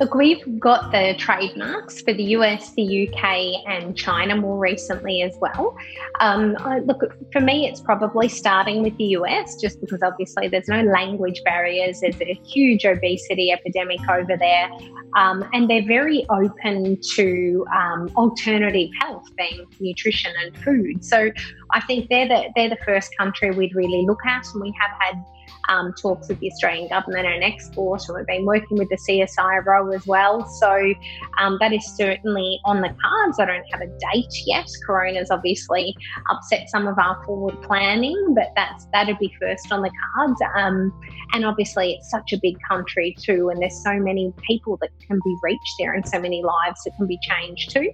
[0.00, 5.36] Look, we've got the trademarks for the US, the UK, and China more recently as
[5.40, 5.76] well.
[6.18, 10.82] Um, look, for me, it's probably starting with the US, just because obviously there's no
[10.82, 12.00] language barriers.
[12.00, 14.68] There's a huge obesity epidemic over there,
[15.16, 21.04] um, and they're very open to um, alternative health, being nutrition and food.
[21.04, 21.30] So
[21.70, 24.90] I think they're the they're the first country we'd really look at, and we have
[24.98, 25.24] had
[25.68, 29.94] um, talks with the Australian government and export, and we've been working with the CSIRO
[29.94, 30.46] as well.
[30.46, 30.94] So
[31.38, 33.38] um, that is certainly on the cards.
[33.38, 34.68] I don't have a date yet.
[34.86, 35.94] Corona's obviously
[36.30, 40.40] upset some of our forward planning, but that's that'd be first on the cards.
[40.56, 40.92] Um,
[41.32, 45.20] and obviously, it's such a big country too, and there's so many people that can
[45.24, 47.90] be reached there, and so many lives that can be changed too.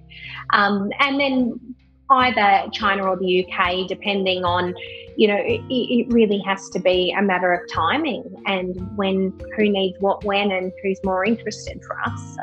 [0.53, 1.75] Um, and then
[2.11, 4.75] either China or the UK, depending on,
[5.15, 9.69] you know, it, it, really has to be a matter of timing and when, who
[9.69, 12.35] needs what when, and who's more interested for us.
[12.35, 12.41] So.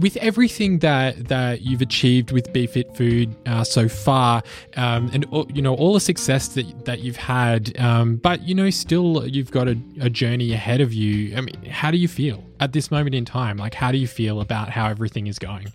[0.00, 4.42] With everything that that you've achieved with BeFit Food uh, so far,
[4.76, 8.70] um, and you know all the success that that you've had, um, but you know
[8.70, 11.36] still you've got a, a journey ahead of you.
[11.36, 13.58] I mean, how do you feel at this moment in time?
[13.58, 15.70] Like, how do you feel about how everything is going?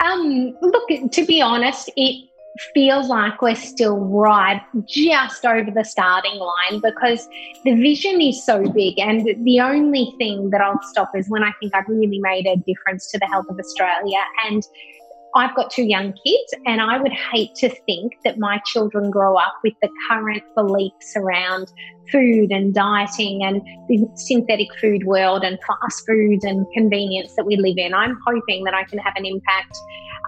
[0.00, 2.28] Um, look, to be honest, it
[2.74, 7.28] feels like we're still right just over the starting line because
[7.64, 8.98] the vision is so big.
[8.98, 12.56] And the only thing that I'll stop is when I think I've really made a
[12.56, 14.20] difference to the health of Australia.
[14.48, 14.62] And
[15.34, 19.36] I've got two young kids, and I would hate to think that my children grow
[19.36, 21.72] up with the current beliefs around
[22.10, 27.56] food and dieting and the synthetic food world and fast foods and convenience that we
[27.56, 27.92] live in.
[27.94, 29.76] I'm hoping that I can have an impact.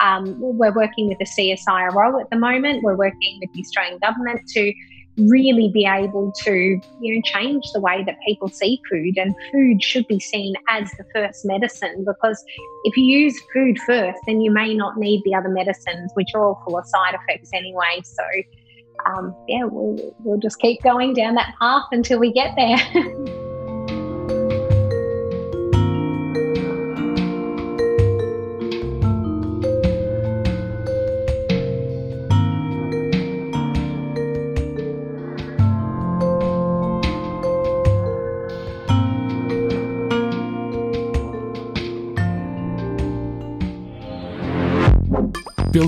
[0.03, 4.41] Um, we're working with the CSIRO at the moment, we're working with the Australian government
[4.49, 4.73] to
[5.17, 9.83] really be able to you know change the way that people see food and food
[9.83, 12.43] should be seen as the first medicine because
[12.85, 16.45] if you use food first then you may not need the other medicines which are
[16.45, 18.01] all full of side effects anyway.
[18.03, 18.23] So
[19.07, 23.37] um, yeah we'll, we'll just keep going down that path until we get there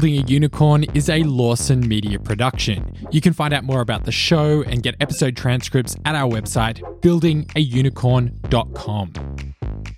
[0.03, 2.93] Building a Unicorn is a Lawson Media production.
[3.13, 6.81] You can find out more about the show and get episode transcripts at our website,
[7.03, 9.13] buildingaunicorn.com.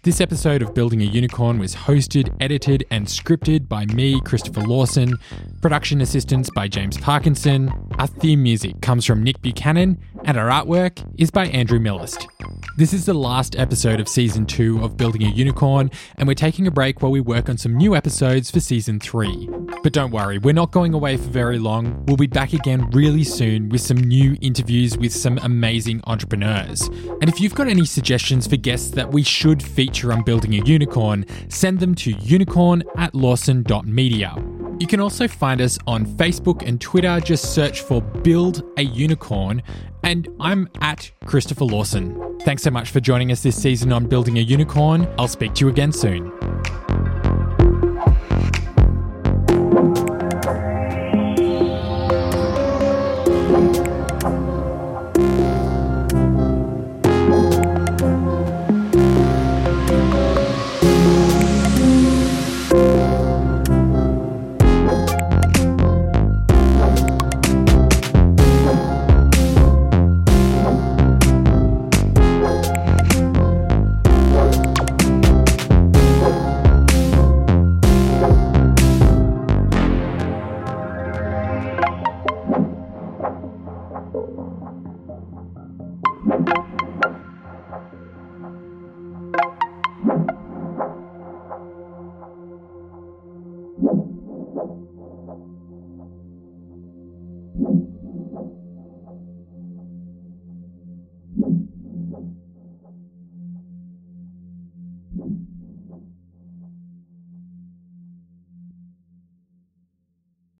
[0.02, 5.16] This episode of Building a Unicorn was hosted, edited, and scripted by me, Christopher Lawson.
[5.62, 7.72] Production assistance by James Parkinson.
[7.98, 12.26] Our theme music comes from Nick Buchanan, and our artwork is by Andrew Millist.
[12.76, 16.66] This is the last episode of season two of Building a Unicorn, and we're taking
[16.66, 19.48] a break while we work on some new episodes for season three.
[19.82, 22.04] But don't worry, we're not going away for very long.
[22.06, 26.88] We'll be back again really soon with some new interviews with some amazing entrepreneurs.
[27.20, 30.64] And if you've got any suggestions for guests that we should feature on Building a
[30.64, 34.34] Unicorn, send them to unicorn at lawson.media.
[34.80, 37.20] You can also find us on Facebook and Twitter.
[37.20, 39.62] Just search for Build a Unicorn.
[40.04, 42.38] And I'm at Christopher Lawson.
[42.42, 45.08] Thanks so much for joining us this season on Building a Unicorn.
[45.18, 46.30] I'll speak to you again soon.